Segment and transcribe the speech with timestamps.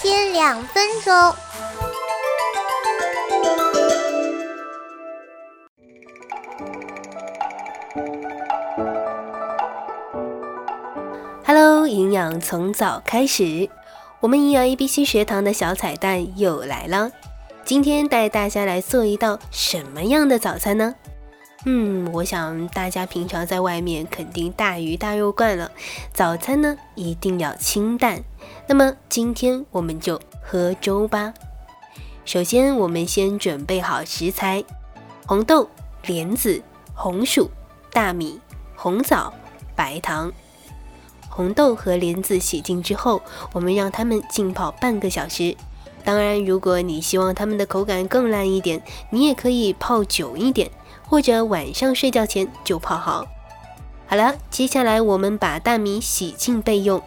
[0.00, 1.12] 天两分钟。
[11.44, 13.68] Hello，营养从早开始。
[14.20, 17.10] 我们营养 A B C 学堂的小彩蛋又来了。
[17.64, 20.94] 今天带大家来做一道什么样的早餐呢？
[21.66, 25.70] 嗯，我想大家平常在外面肯定大鱼大肉惯了，
[26.12, 28.22] 早餐呢一定要清淡。
[28.70, 31.34] 那么今天我们就喝粥吧。
[32.24, 34.62] 首先，我们先准备好食材：
[35.26, 35.68] 红豆、
[36.04, 36.62] 莲子、
[36.94, 37.50] 红薯、
[37.92, 38.38] 大米、
[38.76, 39.34] 红枣、
[39.74, 40.32] 白糖。
[41.28, 43.20] 红豆和莲子洗净之后，
[43.52, 45.56] 我们让它们浸泡半个小时。
[46.04, 50.70] 当然，如果你希望它们的口感更烂一点，你也可以泡久一点。
[51.08, 53.26] 或者晚上睡觉前就泡好。
[54.06, 57.02] 好了，接下来我们把大米洗净备用，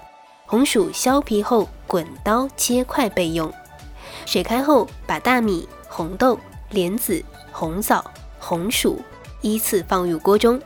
[0.54, 3.52] 红薯削皮后滚刀切块备用。
[4.24, 8.06] 水开后，把大米、红豆、莲子、红枣、
[8.38, 9.02] 红薯
[9.42, 10.62] 依次放入锅中，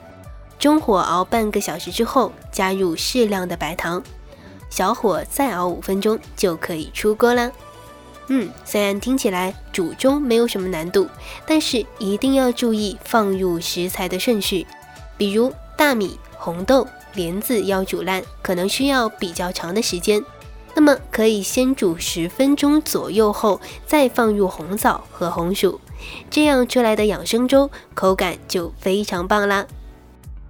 [0.58, 4.02] 中火熬半个小时之后，加入适量的白糖，
[4.68, 7.50] 小火再熬五分钟就可以出锅啦。
[8.26, 11.08] 嗯，虽然听起来煮粥没有什么难度，
[11.46, 14.66] 但是一定要注意放入食材的顺序。
[15.16, 16.84] 比如大米、红豆、
[17.14, 20.22] 莲子要煮烂，可能需要比较长的时间。
[20.74, 25.80] 那么可以先煮十分钟左右后，再放入红枣和红薯，
[26.28, 29.66] 这样出来的养生粥口感就非常棒啦。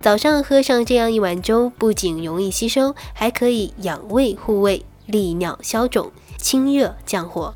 [0.01, 7.55] 早上喝上这样一碗粥，不仅容易吸收，还可以养胃护胃、利尿消肿、清热降火。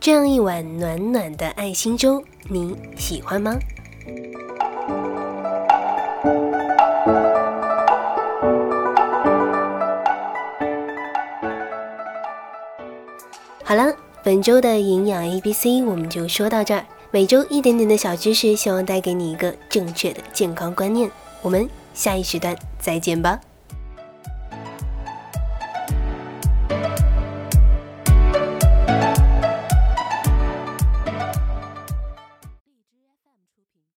[0.00, 3.56] 这样一碗暖暖的爱心粥，你喜欢吗？
[13.68, 16.86] 好了，本周的营养 A B C 我们就说到这儿。
[17.10, 21.10] 每周一点点的小知识，希望带给你一个正确的健康观念。
[21.42, 23.40] 我们下一时段再见吧。